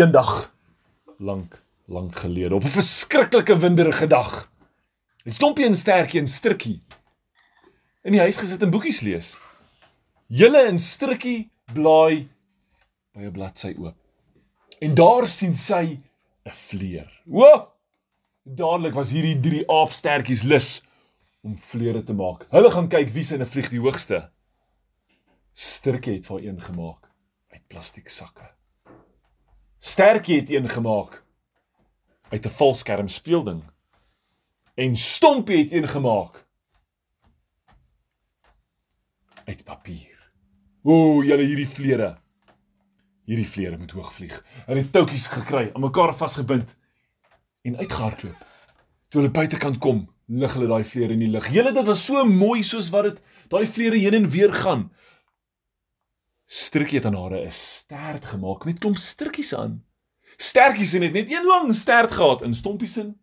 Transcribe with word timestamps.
Eendag 0.00 0.54
lank 1.18 1.62
lank 1.84 2.16
gelede 2.16 2.54
op 2.54 2.64
'n 2.64 2.76
verskriklike 2.80 3.58
winderige 3.58 4.06
dag. 4.06 4.50
Het 5.22 5.34
Stompie 5.34 5.64
en 5.64 5.76
Stertjie 5.76 6.20
en 6.20 6.28
Strikkie 6.28 6.80
in 8.02 8.12
die 8.12 8.20
huis 8.20 8.36
gesit 8.36 8.62
en 8.62 8.70
boekies 8.70 9.00
lees. 9.00 9.38
Julle 10.26 10.62
en 10.62 10.78
Strikkie 10.78 11.50
blaai 11.72 12.28
by 13.12 13.20
'n 13.20 13.32
bladsy 13.32 13.74
oop. 13.78 13.96
En 14.78 14.94
daar 14.94 15.28
sien 15.28 15.54
sy 15.54 16.00
'n 16.44 16.50
vleer. 16.50 17.22
Wo! 17.24 17.72
Dadelik 18.42 18.94
was 18.94 19.10
hierdie 19.10 19.40
drie 19.40 19.70
aapstertjies 19.70 20.42
lus 20.42 20.82
om 21.42 21.56
vleere 21.56 22.02
te 22.02 22.12
maak. 22.12 22.46
Hulle 22.50 22.70
gaan 22.70 22.88
kyk 22.88 23.12
wie 23.12 23.24
se 23.24 23.36
'n 23.36 23.46
vlieg 23.46 23.68
die 23.68 23.80
hoogste. 23.80 24.30
Strikkie 25.52 26.14
het 26.14 26.26
vir 26.26 26.44
een 26.44 26.60
gemaak 26.60 27.10
uit 27.48 27.66
plastiek 27.68 28.08
Stertjie 29.80 30.40
het 30.40 30.50
een 30.50 30.68
gemaak 30.68 31.24
uit 32.28 32.44
'n 32.44 32.48
valskerm 32.48 33.08
speelding. 33.08 33.62
En 34.74 34.96
Stompie 34.96 35.58
het 35.58 35.72
een 35.72 35.88
gemaak 35.88 36.46
uit 39.44 39.64
papier. 39.64 40.32
O, 40.82 41.22
julle 41.22 41.42
hierdie 41.42 41.68
vleere. 41.68 42.18
Hierdie 43.24 43.48
vleere 43.48 43.78
moet 43.78 43.90
hoog 43.90 44.14
vlieg. 44.14 44.44
Hulle 44.66 44.80
het 44.80 44.92
toutjies 44.92 45.26
gekry, 45.26 45.70
aan 45.72 45.80
mekaar 45.80 46.14
vasgebind 46.14 46.76
en 47.62 47.76
uitgehardloop. 47.76 48.46
Toe 49.08 49.20
hulle 49.20 49.32
buitekant 49.32 49.78
kom, 49.78 50.14
lig 50.26 50.52
hulle 50.52 50.66
daai 50.66 50.84
vleere 50.84 51.12
in 51.12 51.18
die 51.18 51.30
lug. 51.30 51.48
Julle 51.52 51.72
dit 51.72 51.86
was 51.86 52.04
so 52.04 52.24
mooi 52.24 52.62
soos 52.62 52.90
wat 52.90 53.02
dit 53.02 53.20
daai 53.48 53.66
vleere 53.66 53.96
heen 53.96 54.14
en 54.14 54.30
weer 54.30 54.52
gaan. 54.52 54.92
Strikkie 56.50 56.98
het 56.98 57.06
aan 57.06 57.14
hare 57.14 57.46
'n 57.46 57.52
stert 57.52 58.24
gemaak 58.24 58.64
met 58.64 58.78
klomp 58.78 58.96
strikkies 58.96 59.54
aan. 59.54 59.84
Stertjies 60.36 60.92
het 60.92 61.12
net 61.12 61.30
een 61.30 61.46
lang 61.46 61.74
stert 61.74 62.10
gehad 62.10 62.42
in 62.42 62.54
Stompies 62.54 62.96
in. 62.96 63.20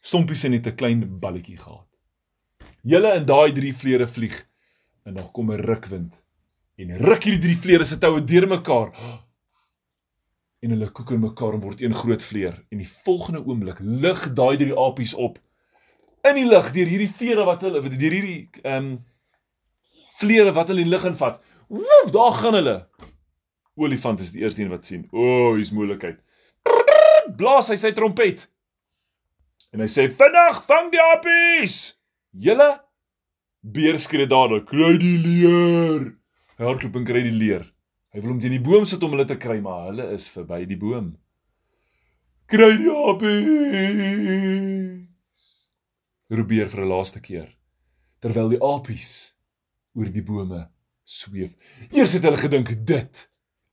Stompies 0.00 0.42
het 0.42 0.50
net 0.50 0.66
'n 0.66 0.74
klein 0.74 1.18
balletjie 1.18 1.56
gehad. 1.56 1.86
Julle 2.82 3.14
in 3.14 3.24
daai 3.24 3.52
drie 3.52 3.76
vleere 3.76 4.06
vlieg 4.06 4.48
en 5.04 5.14
dan 5.14 5.30
kom 5.30 5.52
'n 5.52 5.60
rukwind 5.60 6.22
en 6.76 6.96
ruk 6.96 7.24
hierdie 7.24 7.40
drie 7.40 7.56
vleere 7.56 7.84
se 7.84 7.98
toue 7.98 8.24
deurmekaar. 8.24 8.92
En 10.60 10.70
hulle 10.70 10.90
koek 10.90 11.10
in 11.10 11.20
mekaar 11.20 11.52
en 11.52 11.60
word 11.60 11.80
een 11.80 11.94
groot 11.94 12.22
vleer 12.22 12.64
en 12.68 12.78
die 12.78 12.88
volgende 12.88 13.44
oomblik 13.44 13.78
lig 13.80 14.32
daai 14.32 14.56
drie 14.56 14.78
apies 14.78 15.14
op 15.14 15.38
in 16.28 16.34
die 16.34 16.48
lug 16.48 16.72
deur 16.72 16.86
hierdie 16.86 17.12
vere 17.12 17.44
wat 17.44 17.62
hulle 17.62 17.80
deur 17.82 18.10
hierdie 18.10 18.50
ehm 18.62 18.84
um, 18.84 19.04
vleere 20.16 20.52
wat 20.52 20.68
hulle 20.68 20.80
in 20.80 20.88
die 20.88 20.94
lug 20.94 21.04
invat. 21.04 21.40
Woe, 21.66 22.10
daar 22.10 22.32
gaan 22.32 22.54
hulle. 22.54 22.88
Olifant 23.74 24.20
is 24.20 24.30
die 24.32 24.42
eerste 24.42 24.62
een 24.62 24.70
wat 24.72 24.86
sien. 24.86 25.08
O, 25.10 25.20
oh, 25.20 25.54
hier's 25.54 25.72
moeilikheid. 25.74 26.20
Blaas 27.36 27.68
hy 27.72 27.76
sy 27.80 27.92
trompet. 27.92 28.46
En 29.74 29.82
hy 29.82 29.88
sê: 29.90 30.06
"Vinnig, 30.08 30.62
vang 30.68 30.92
die 30.92 31.02
apies!" 31.02 31.96
Julle 32.30 32.80
beer 33.60 33.98
skree 33.98 34.26
dadelik: 34.30 34.66
"Kry 34.70 34.96
die 35.02 35.18
leer!" 35.18 36.14
Hy 36.56 36.64
hardloop 36.64 36.96
en 36.96 37.04
kry 37.04 37.22
die 37.26 37.34
leer. 37.34 37.66
Hy 38.14 38.22
wil 38.22 38.30
hom 38.32 38.40
teen 38.40 38.54
die 38.56 38.62
boom 38.62 38.86
sit 38.88 39.02
om 39.02 39.12
hulle 39.12 39.26
te 39.28 39.36
kry, 39.36 39.60
maar 39.60 39.90
hulle 39.90 40.06
is 40.14 40.30
verby 40.32 40.64
die 40.64 40.78
boom. 40.80 41.18
Kry 42.46 42.76
die 42.78 42.94
apies! 43.10 45.02
Probeer 46.30 46.68
vir 46.70 46.80
'n 46.80 46.88
laaste 46.88 47.20
keer. 47.20 47.50
Terwyl 48.22 48.48
die 48.54 48.62
apies 48.62 49.34
oor 49.94 50.08
die 50.08 50.22
bome 50.22 50.75
sweef. 51.06 51.54
Eers 51.94 52.16
het 52.16 52.26
hulle 52.26 52.40
gedink 52.40 52.72
dit 52.86 53.24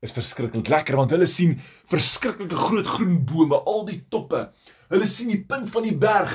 is 0.04 0.14
verskriklik 0.14 0.68
lekker 0.70 0.98
want 1.00 1.14
hulle 1.16 1.28
sien 1.30 1.56
verskriklike 1.92 2.58
groot 2.60 2.90
groen 2.96 3.22
bome, 3.26 3.58
al 3.70 3.86
die 3.88 4.02
toppe. 4.12 4.50
Hulle 4.92 5.08
sien 5.10 5.32
die 5.32 5.42
punt 5.48 5.72
van 5.74 5.88
die 5.88 5.96
berg. 5.98 6.34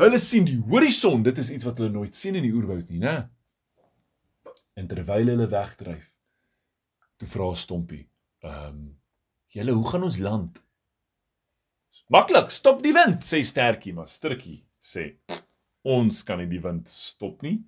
Hulle 0.00 0.18
sien 0.18 0.46
die 0.48 0.58
horison. 0.68 1.22
Dit 1.22 1.38
is 1.38 1.52
iets 1.54 1.66
wat 1.68 1.78
hulle 1.78 1.94
nooit 1.94 2.16
sien 2.18 2.34
in 2.34 2.44
die 2.44 2.52
oerwoud 2.54 2.90
nie, 2.90 3.00
né? 3.04 3.14
En 4.74 4.90
terwyl 4.90 5.30
hulle 5.30 5.46
wegdryf, 5.46 6.08
toe 7.20 7.28
vra 7.30 7.52
Stompie, 7.54 8.08
"Ehm, 8.42 8.74
um, 8.74 8.96
julle, 9.54 9.72
hoe 9.72 9.88
gaan 9.88 10.02
ons 10.02 10.18
land?" 10.18 10.62
"Maklik, 12.08 12.50
stop 12.50 12.82
die 12.82 12.92
wind," 12.92 13.22
sê 13.22 13.44
Stertjie, 13.44 13.94
maar 13.94 14.08
Strikkie 14.08 14.64
sê, 14.82 15.14
"Ons 15.84 16.24
kan 16.24 16.38
nie 16.38 16.48
die 16.48 16.60
wind 16.60 16.88
stop 16.88 17.42
nie." 17.42 17.64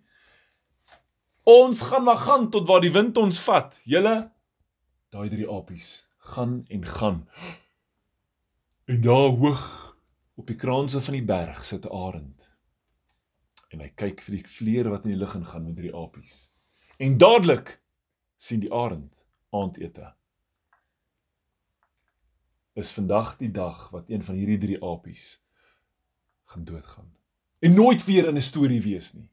Ons 1.46 1.80
gaan 1.80 2.02
maar 2.02 2.18
gaan 2.18 2.50
tot 2.50 2.66
waar 2.66 2.80
die 2.82 2.90
wind 2.90 3.16
ons 3.16 3.38
vat. 3.46 3.76
Julle 3.86 4.16
daai 5.14 5.28
drie 5.30 5.46
apies 5.46 6.08
gaan 6.34 6.64
en 6.68 6.86
gaan. 6.86 7.20
En 8.90 9.00
daar 9.00 9.28
hoog 9.38 9.62
op 10.34 10.46
die 10.50 10.56
kraanse 10.58 11.00
van 11.00 11.14
die 11.14 11.24
berg 11.24 11.66
sit 11.66 11.86
'n 11.86 11.94
arend. 11.94 12.50
En 13.70 13.80
hy 13.80 13.88
kyk 13.94 14.20
vir 14.26 14.34
die 14.34 14.48
vleer 14.48 14.90
wat 14.90 15.04
in 15.04 15.10
die 15.10 15.18
lug 15.18 15.34
ingaan 15.34 15.64
met 15.64 15.76
drie 15.76 15.94
apies. 15.94 16.52
En 16.98 17.18
dadelik 17.18 17.80
sien 18.36 18.60
die 18.60 18.72
arend 18.72 19.26
aandete. 19.50 20.14
Is 22.74 22.92
vandag 22.92 23.36
die 23.36 23.50
dag 23.50 23.90
wat 23.90 24.10
een 24.10 24.22
van 24.22 24.34
hierdie 24.34 24.58
drie 24.58 24.84
apies 24.84 25.42
gaan 26.44 26.64
doodgaan. 26.64 27.16
En 27.58 27.74
nooit 27.74 28.04
weer 28.04 28.26
in 28.28 28.36
'n 28.36 28.42
storie 28.42 28.82
wees 28.82 29.12
nie. 29.12 29.30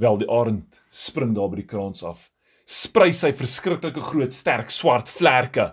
Wel 0.00 0.18
die 0.18 0.30
arend 0.30 0.82
spring 0.88 1.34
daar 1.36 1.50
by 1.52 1.60
die 1.60 1.68
kraans 1.68 2.02
af, 2.04 2.30
sprei 2.64 3.10
sy 3.12 3.32
verskriklike 3.36 4.00
groot 4.00 4.34
sterk 4.34 4.70
swart 4.70 5.10
vlerke 5.10 5.72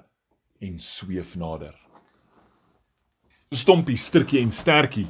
en 0.60 0.80
sweef 0.80 1.36
nader. 1.40 1.76
Stompie, 3.56 3.98
Stirkie 3.98 4.42
en 4.44 4.52
Stertjie 4.54 5.08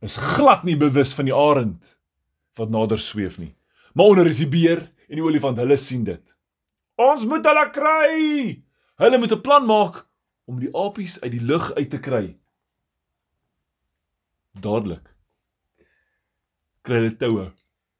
is 0.00 0.16
glad 0.16 0.64
nie 0.64 0.78
bewus 0.80 1.12
van 1.14 1.28
die 1.28 1.36
arend 1.36 1.96
wat 2.58 2.72
nader 2.72 2.98
sweef 2.98 3.36
nie. 3.38 3.52
Maar 3.94 4.14
onder 4.14 4.26
is 4.30 4.40
die 4.40 4.48
beer 4.50 4.86
en 5.10 5.18
die 5.18 5.24
olifant, 5.24 5.58
hulle 5.60 5.76
sien 5.78 6.04
dit. 6.06 6.22
Ons 7.00 7.26
moet 7.28 7.44
hulle 7.46 7.66
kry. 7.74 8.62
Hulle 9.00 9.18
moet 9.18 9.32
'n 9.32 9.40
plan 9.40 9.66
maak 9.66 10.06
om 10.44 10.58
die 10.60 10.72
apies 10.74 11.20
uit 11.22 11.32
die 11.32 11.44
lug 11.44 11.72
uit 11.74 11.90
te 11.90 11.98
kry. 11.98 12.36
Dadelik 14.60 15.06
kry 16.82 16.94
hulle 16.94 17.16
toue. 17.16 17.46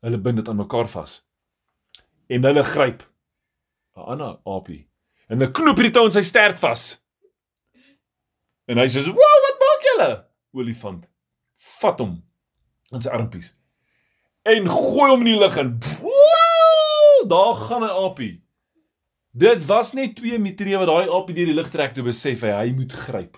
Hulle 0.01 0.19
bind 0.19 0.41
dit 0.41 0.49
aan 0.49 0.57
mekaar 0.57 0.89
vas. 0.89 1.21
En 2.29 2.45
hulle 2.45 2.65
gryp 2.65 3.05
'n 3.97 4.01
ander 4.01 4.39
apie 4.45 4.89
en 5.29 5.39
hulle 5.39 5.53
knoop 5.53 5.77
hierdie 5.77 5.95
tou 5.95 6.07
in 6.07 6.13
sy 6.13 6.23
stert 6.23 6.59
vas. 6.59 6.99
En 8.67 8.79
hy 8.79 8.87
sê: 8.87 9.05
"Wow, 9.05 9.39
wat 9.45 9.59
maak 9.65 9.87
julle?" 9.89 10.11
Olifant 10.53 11.07
vat 11.81 11.99
hom 12.01 12.23
in 12.93 13.03
sy 13.03 13.11
armpies 13.11 13.55
en 14.49 14.69
gooi 14.69 15.11
hom 15.11 15.21
in 15.21 15.33
die 15.35 15.39
lug 15.39 15.57
en 15.61 15.75
wow, 16.01 17.29
daar 17.29 17.55
gaan 17.55 17.85
'n 17.85 17.97
apie. 18.07 18.43
Dit 19.33 19.67
was 19.67 19.93
net 19.93 20.17
2 20.17 20.39
meter 20.39 20.79
wat 20.79 20.87
daai 20.87 21.09
apie 21.09 21.35
deur 21.35 21.47
die 21.47 21.55
lug 21.55 21.71
trek 21.71 21.95
toe 21.95 22.05
besef 22.05 22.41
hy 22.41 22.51
hy 22.51 22.73
moet 22.73 22.93
gryp. 22.93 23.37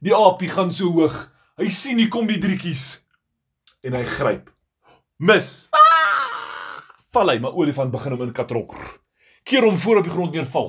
Die 0.00 0.14
apie 0.14 0.48
gaan 0.48 0.70
so 0.72 0.90
hoog. 0.92 1.32
Hy 1.56 1.68
sien 1.70 1.98
hier 1.98 2.08
kom 2.08 2.26
die 2.26 2.38
drietjies 2.38 3.02
en 3.82 3.92
hy 3.92 4.04
gryp. 4.04 4.50
Mis. 5.18 5.68
Val 7.18 7.32
hy, 7.32 7.40
maar 7.42 7.56
olifant 7.58 7.90
begin 7.90 8.14
hom 8.14 8.28
in 8.28 8.34
katrok. 8.34 8.76
Keer 9.48 9.64
hom 9.66 9.78
voor 9.82 9.98
op 9.98 10.06
die 10.06 10.12
grond 10.12 10.36
neerval. 10.36 10.68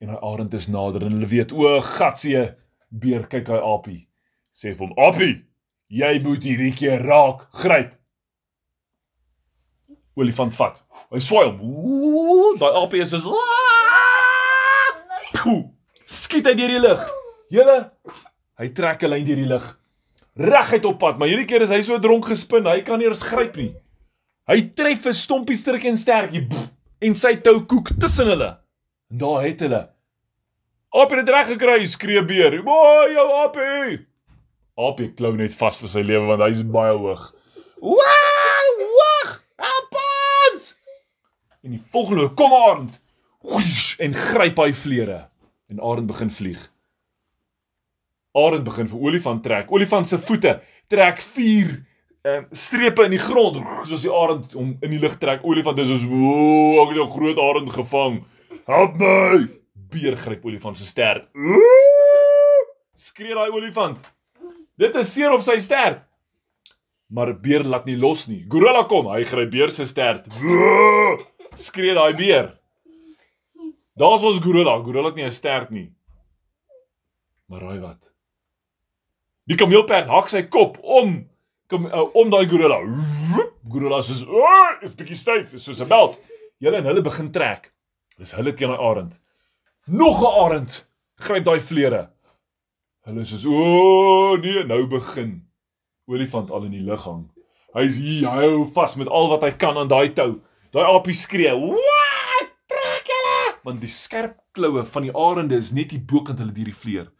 En 0.00 0.14
hy 0.14 0.20
arend 0.30 0.54
is 0.56 0.64
nader 0.72 1.04
en 1.04 1.12
hulle 1.18 1.28
weet 1.28 1.52
o, 1.52 1.74
gatsie, 1.84 2.38
beer 2.88 3.26
kyk 3.28 3.50
hy 3.52 3.58
apie. 3.60 3.98
Sê 4.48 4.72
vir 4.72 4.86
hom, 4.86 4.94
"Apie, 4.96 5.44
jy 5.88 6.22
moet 6.24 6.42
hierdie 6.42 6.72
keer 6.72 7.04
raak 7.04 7.48
gryp." 7.52 7.92
Olifant 10.16 10.54
vat. 10.54 10.82
Hy 11.10 11.18
swaai 11.18 11.50
hom. 11.50 12.56
Daai 12.58 12.82
apie 12.84 13.02
is 13.02 13.10
so 13.10 13.34
Poe, 15.34 15.70
skiet 16.06 16.46
hy 16.46 16.54
deur 16.54 16.68
die 16.68 16.80
lug. 16.80 17.00
Julle, 17.50 17.90
hy 18.56 18.68
trek 18.68 19.02
'n 19.02 19.10
lyn 19.10 19.24
deur 19.24 19.36
die 19.36 19.52
lug. 19.52 19.80
Reguit 20.36 20.84
op 20.84 20.98
pad, 20.98 21.18
maar 21.18 21.28
hierdie 21.28 21.46
keer 21.46 21.62
is 21.62 21.70
hy 21.70 21.82
so 21.82 21.98
dronk 21.98 22.24
gespin, 22.24 22.64
hy 22.64 22.80
kan 22.80 22.98
nie 22.98 23.06
eens 23.06 23.22
gryp 23.22 23.56
nie. 23.56 23.74
Hy 24.44 24.60
tref 24.76 25.06
'n 25.08 25.16
stompie 25.16 25.56
strik 25.56 25.86
en 25.88 25.96
stertjie 25.96 26.44
en 27.00 27.14
sy 27.16 27.36
tou 27.40 27.64
koek 27.64 27.94
tussen 28.00 28.28
hulle. 28.28 28.50
En 29.10 29.18
daar 29.18 29.44
het 29.44 29.60
hulle. 29.60 29.88
Apie 30.92 31.16
het 31.16 31.28
reg 31.28 31.46
gekry, 31.48 31.86
skree 31.86 32.24
beer. 32.24 32.62
"Mooi 32.62 33.12
jou 33.12 33.28
apie!" 33.44 34.06
Apie 34.76 35.14
klou 35.14 35.36
net 35.36 35.54
vas 35.54 35.76
vir 35.76 35.88
sy 35.88 36.02
lewe 36.02 36.26
want 36.26 36.42
hy 36.42 36.50
is 36.50 36.62
baie 36.62 36.92
hoog. 36.92 37.32
"Wow, 37.80 38.76
wag! 38.98 39.44
Help 39.56 39.96
ons!" 40.52 40.76
En 41.64 41.70
die 41.70 41.82
volgende 41.90 42.28
kom 42.34 42.52
Arend. 42.52 43.00
Whoosh, 43.40 43.98
en 43.98 44.14
gryp 44.14 44.58
hy 44.58 44.72
vleere 44.72 45.28
en 45.68 45.80
Arend 45.80 46.06
begin 46.06 46.30
vlieg. 46.30 46.70
Arend 48.34 48.64
begin 48.64 48.88
vir 48.88 48.98
olifant 48.98 49.42
trek. 49.42 49.72
Olifant 49.72 50.08
se 50.08 50.18
voete 50.18 50.60
trek 50.86 51.20
4 51.20 51.86
uh, 52.24 52.40
strepe 52.50 53.04
in 53.04 53.14
die 53.14 53.20
grond 53.22 53.60
soos 53.88 54.04
die 54.04 54.12
arend 54.12 54.54
hom 54.56 54.74
in 54.80 54.94
die 54.94 55.00
lug 55.02 55.18
trek. 55.20 55.44
Olifant 55.44 55.78
is 55.78 55.90
soos, 55.92 56.06
"Ooh, 56.08 56.82
ek 56.82 56.94
het 56.94 57.02
'n 57.04 57.14
groot 57.16 57.38
arend 57.38 57.70
gevang. 57.72 58.24
Help 58.66 58.96
my!" 58.96 59.48
Beer 59.90 60.16
gryp 60.16 60.44
olifant 60.44 60.76
se 60.76 60.84
stert. 60.84 61.28
Ooh! 61.36 62.64
Skree 62.94 63.34
daai 63.34 63.50
olifant. 63.50 63.98
Dit 64.76 64.94
is 64.96 65.12
seer 65.12 65.32
op 65.32 65.40
sy 65.40 65.58
stert. 65.58 66.02
Maar 67.06 67.40
beer 67.40 67.62
laat 67.62 67.84
nie 67.84 67.96
los 67.96 68.26
nie. 68.26 68.44
Gorilla 68.48 68.84
kom, 68.84 69.06
hy 69.06 69.24
gryp 69.24 69.50
beer 69.50 69.70
se 69.70 69.84
stert. 69.84 70.26
Skree 71.54 71.94
daai 71.94 72.14
beer. 72.14 72.58
Daar's 73.96 74.24
ons 74.24 74.40
gorilla. 74.40 74.82
Gorilla 74.82 75.06
het 75.06 75.16
nie 75.16 75.24
'n 75.24 75.30
stert 75.30 75.70
nie. 75.70 75.92
Maar 77.46 77.60
raai 77.60 77.80
wat? 77.80 78.10
Die 79.46 79.56
kameelperd 79.56 80.08
hak 80.08 80.28
sy 80.28 80.42
kop 80.42 80.78
om 80.82 81.28
kom 81.68 81.86
uh, 81.86 82.06
om 82.14 82.30
daai 82.30 82.46
gorilla. 82.48 82.80
Gorilla 83.68 84.00
sê, 84.04 84.16
"Ag, 84.24 84.82
is 84.82 84.94
bietjie 84.94 85.16
styf, 85.16 85.52
is 85.54 85.64
soos 85.64 85.80
'n 85.80 85.88
beld." 85.88 86.18
Julle 86.58 86.76
en 86.76 86.84
hulle 86.84 87.02
begin 87.02 87.30
trek. 87.32 87.72
Dis 88.18 88.34
hulle 88.36 88.54
teen 88.54 88.68
daai 88.68 88.80
arend. 88.80 89.20
Nog 89.86 90.20
'n 90.22 90.34
arend 90.44 90.88
gryp 91.16 91.44
daai 91.44 91.60
vlere. 91.60 92.10
Hulle 93.06 93.24
sê, 93.24 93.46
"O, 93.46 94.36
nee, 94.36 94.64
nou 94.64 94.86
begin." 94.86 95.48
Olifant 96.06 96.50
al 96.50 96.64
in 96.64 96.70
die 96.70 96.84
lug 96.84 97.04
hang. 97.04 97.30
Hy's 97.74 97.96
hier, 97.96 98.28
hy 98.28 98.46
hou 98.46 98.66
vas 98.74 98.96
met 98.96 99.08
al 99.08 99.28
wat 99.28 99.42
hy 99.42 99.50
kan 99.50 99.76
aan 99.76 99.88
daai 99.88 100.12
tou. 100.14 100.40
Daai 100.70 100.84
aapie 100.84 101.14
skree, 101.14 101.54
"Wat? 101.54 102.50
Trek 102.68 103.08
hulle!" 103.08 103.58
Want 103.64 103.80
die 103.80 103.88
skerp 103.88 104.38
kloue 104.52 104.84
van 104.84 105.02
die 105.02 105.14
arende 105.16 105.56
is 105.56 105.72
net 105.72 105.90
hier 105.90 106.00
bokant 106.00 106.38
hulle 106.38 106.52
die 106.52 106.72
vleer. 106.72 107.10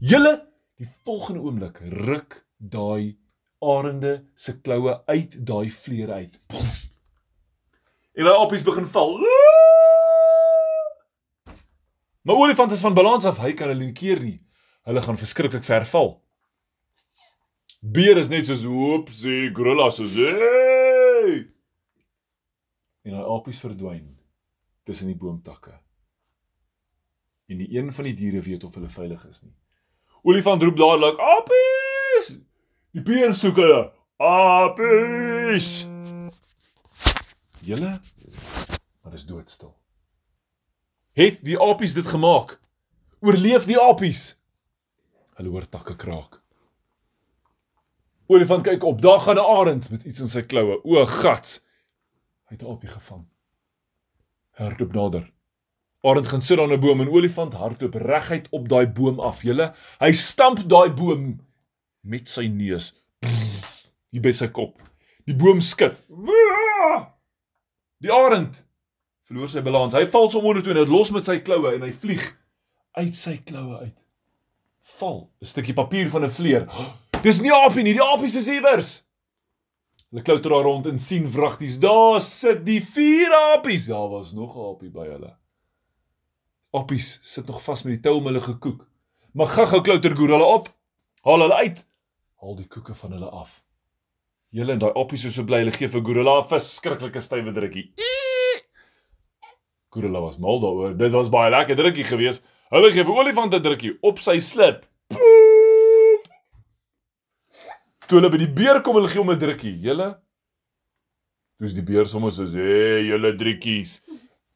Julle 0.00 0.46
die 0.78 0.88
volgende 1.04 1.40
oomblik 1.40 1.80
ruk 2.06 2.44
daai 2.58 3.16
arende 3.58 4.24
se 4.34 4.60
kloue 4.60 4.96
uit 5.06 5.36
daai 5.46 5.70
vleer 5.70 6.12
uit. 6.12 6.40
Pof. 6.46 6.82
En 8.14 8.24
daai 8.24 8.38
apies 8.38 8.62
begin 8.62 8.86
val. 8.86 9.18
Maar 12.24 12.36
olifant 12.36 12.70
is 12.70 12.80
van 12.80 12.94
balans 12.94 13.24
af, 13.24 13.38
hy 13.38 13.52
kan 13.52 13.68
hulle 13.68 13.84
nie 13.84 13.96
keer 13.96 14.20
nie. 14.22 14.38
Hulle 14.88 15.02
gaan 15.02 15.18
verskriklik 15.20 15.64
ver 15.64 15.84
val. 15.88 16.14
Beer 17.84 18.16
is 18.16 18.30
net 18.32 18.48
soos 18.48 18.64
oopsie, 18.64 19.50
gorilla 19.52 19.90
soos 19.92 20.14
hey. 20.16 21.34
En 23.04 23.16
daai 23.16 23.28
apies 23.36 23.60
verdwyn 23.60 24.06
tussen 24.88 25.10
die 25.12 25.18
boomtakke. 25.20 25.74
En 27.48 27.60
nie 27.60 27.68
een 27.76 27.92
van 27.92 28.08
die 28.08 28.16
diere 28.16 28.40
weet 28.44 28.64
of 28.64 28.76
hulle 28.78 28.88
veilig 28.88 29.26
is 29.28 29.42
nie. 29.44 29.52
Olifant 30.24 30.62
roep 30.62 30.76
dadelik: 30.80 31.20
"Apies!" 31.20 31.83
Die 32.94 33.02
beer 33.02 33.34
soek 33.34 33.56
hulle. 33.58 33.90
"Apies!" 34.22 35.86
Julle 37.64 38.00
maar 39.02 39.12
is 39.12 39.26
doodstil. 39.26 39.74
Het 41.12 41.42
die 41.44 41.58
apies 41.60 41.94
dit 41.94 42.06
gemaak? 42.06 42.56
Oorleef 43.20 43.66
die 43.68 43.78
apies? 43.80 44.36
Hulle 45.36 45.50
hoor 45.52 45.66
takke 45.68 45.96
kraak. 45.96 46.40
Olifant 48.26 48.64
kyk 48.64 48.84
op. 48.84 49.02
Daar 49.02 49.20
gaan 49.20 49.36
'n 49.36 49.50
arend 49.58 49.90
met 49.90 50.04
iets 50.04 50.20
in 50.20 50.28
sy 50.28 50.42
kloue. 50.42 50.80
O, 50.84 51.04
gats. 51.04 51.60
Hy 52.48 52.56
het 52.56 52.62
'n 52.62 52.70
aapie 52.70 52.88
gevang. 52.88 53.26
Hardloop 54.50 54.92
nader. 54.92 55.32
Arend 56.02 56.28
gaan 56.28 56.40
sit 56.40 56.58
aan 56.58 56.72
'n 56.72 56.80
boom 56.80 57.00
en 57.00 57.10
olifant 57.10 57.52
hardloop 57.52 57.94
reguit 57.94 58.48
op 58.50 58.68
daai 58.68 58.86
boom 58.86 59.20
af. 59.20 59.42
Julle, 59.42 59.74
hy 59.98 60.12
stamp 60.12 60.68
daai 60.68 60.90
boom 60.90 61.40
met 62.04 62.28
sy 62.28 62.46
neus. 62.52 62.92
Hier 64.12 64.22
by 64.22 64.32
sy 64.36 64.50
kop. 64.54 64.82
Die 65.26 65.36
boom 65.36 65.60
skud. 65.64 65.96
Die 68.04 68.12
arend 68.12 68.60
verloor 69.24 69.48
sy 69.48 69.62
balans. 69.64 69.96
Hy 69.96 70.04
val 70.12 70.28
sommer 70.30 70.60
toe 70.62 70.74
en 70.74 70.82
dit 70.82 70.92
los 70.92 71.10
met 71.14 71.24
sy 71.26 71.38
kloue 71.44 71.72
en 71.74 71.86
hy 71.86 71.92
vlieg 71.96 72.24
uit 73.00 73.16
sy 73.16 73.38
kloue 73.46 73.80
uit. 73.86 73.96
Val 74.98 75.30
'n 75.40 75.46
stukkie 75.46 75.74
papier 75.74 76.10
van 76.10 76.24
'n 76.24 76.30
vleer. 76.30 76.68
Dis 77.22 77.40
nie 77.40 77.52
aapie 77.52 77.82
nie, 77.82 77.94
die 77.96 78.04
apies 78.04 78.36
is 78.36 78.48
iewers. 78.48 79.02
Hulle 80.10 80.22
klouter 80.22 80.50
daar 80.50 80.62
rond 80.62 80.86
en 80.86 80.98
sien 80.98 81.24
vragties. 81.30 81.78
Daar 81.80 82.20
sit 82.20 82.64
die 82.66 82.80
vier 82.84 83.32
apies. 83.56 83.86
Daar 83.86 84.08
was 84.08 84.32
nog 84.32 84.54
'n 84.56 84.60
aapie 84.60 84.90
by 84.90 85.06
hulle. 85.08 85.36
Apies 86.72 87.18
sit 87.22 87.46
nog 87.46 87.62
vas 87.62 87.82
met 87.82 87.94
die 87.94 88.00
tou 88.02 88.18
om 88.18 88.26
hulle 88.26 88.40
gekoek. 88.40 88.86
Maar 89.32 89.46
gaga 89.46 89.80
klouter 89.80 90.16
gorilla 90.16 90.44
op. 90.44 90.68
Haal 91.22 91.40
hulle 91.40 91.54
uit. 91.54 91.86
Haal 92.44 92.58
die 92.58 92.66
koeke 92.68 92.92
van 92.92 93.14
hulle 93.16 93.28
af. 93.32 93.52
Julle 94.52 94.74
en 94.74 94.80
daai 94.82 94.98
apies 95.00 95.22
is 95.24 95.32
so 95.38 95.46
bly 95.48 95.62
hulle 95.62 95.72
gee 95.72 95.88
vir 95.88 96.02
gorilla 96.04 96.34
'n 96.42 96.48
verskriklike 96.50 97.20
stywe 97.24 97.54
drukkie. 97.56 97.86
Gorilla 99.88 100.20
was 100.20 100.36
mal 100.36 100.60
daaroor. 100.60 100.92
Dit 100.98 101.12
was 101.12 101.30
baie 101.32 101.50
lekker 101.50 101.76
drukkie 101.76 102.04
geweest. 102.04 102.44
Hulle 102.68 102.90
gee 102.92 103.04
vir 103.04 103.16
olifant 103.16 103.54
'n 103.54 103.62
drukkie 103.62 103.96
op 104.02 104.18
sy 104.18 104.38
slip. 104.38 104.84
Toe 108.08 108.20
hulle 108.20 108.30
by 108.30 108.36
die 108.36 108.52
beer 108.52 108.82
kom, 108.82 108.94
hulle 108.96 109.08
gee 109.08 109.22
hom 109.22 109.30
'n 109.30 109.38
drukkie. 109.38 109.80
Julle 109.80 110.20
Dis 111.60 111.72
die 111.72 111.82
beer 111.82 112.04
sommer 112.04 112.30
soos, 112.30 112.52
"Hey, 112.52 113.08
julle 113.08 113.32
drukkies." 113.32 114.02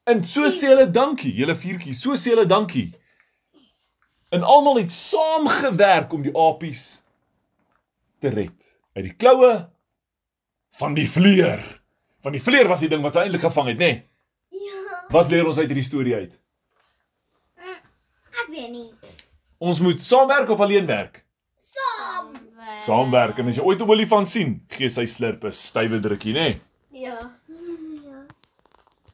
En 0.06 0.22
so 0.24 0.42
sê 0.50 0.68
hulle 0.68 0.92
dankie, 0.92 1.32
julle 1.32 1.54
viertjies. 1.54 2.02
So 2.02 2.10
sê 2.12 2.36
hulle 2.36 2.46
dankie. 2.46 2.92
En 4.30 4.42
almal 4.42 4.76
het 4.76 4.92
saamgewerk 4.92 6.12
om 6.12 6.22
die 6.22 6.36
apies 6.36 7.07
te 8.20 8.32
red 8.34 8.74
uit 8.96 9.04
die 9.04 9.14
kloue 9.14 9.52
van 10.78 10.94
die 10.94 11.06
vleer. 11.10 11.62
Van 12.22 12.34
die 12.34 12.42
vleer 12.42 12.68
was 12.68 12.82
die 12.82 12.90
ding 12.90 13.02
wat 13.02 13.14
hulle 13.14 13.28
eintlik 13.28 13.46
gevang 13.46 13.72
het, 13.72 13.78
nê? 13.78 13.92
Nee? 13.92 14.66
Ja. 14.66 14.98
Wat 15.14 15.30
leer 15.30 15.46
ons 15.46 15.58
uit 15.58 15.68
hierdie 15.70 15.86
storie 15.86 16.14
uit? 16.14 16.34
Ek 17.62 18.50
weet 18.50 18.70
nie. 18.70 18.88
Ons 19.58 19.80
moet 19.82 20.02
saamwerk 20.02 20.50
of 20.54 20.60
alleen 20.60 20.86
werk? 20.86 21.24
Saam. 21.58 22.34
Saamwerk. 22.78 23.38
En 23.38 23.50
as 23.50 23.58
jy 23.58 23.64
ooit 23.64 23.80
'n 23.82 23.90
olifant 23.90 24.30
sien, 24.30 24.62
gee 24.68 24.88
sy 24.88 25.04
slurp 25.06 25.44
'n 25.44 25.52
stywe 25.52 26.00
drukkie, 26.00 26.34
nê? 26.34 26.48
Nee? 26.48 26.60
Ja. 27.02 27.18